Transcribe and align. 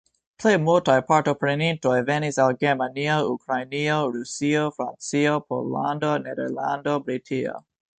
Plej 0.43 0.51
multaj 0.61 0.95
partoprenintoj 1.11 1.93
venis 2.07 2.41
el 2.47 2.57
Germanio, 2.65 3.19
Ukrainio, 3.35 4.01
Rusio, 4.19 4.67
Francio, 4.81 5.39
Pollando, 5.51 6.15
Nederlando, 6.29 7.03
Britio. 7.09 7.61